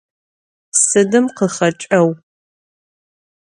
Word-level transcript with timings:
Sıdım 0.83 1.25
khıxeç'eu? 1.37 2.07